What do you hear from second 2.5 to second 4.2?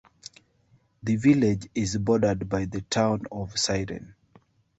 the Town of Siren.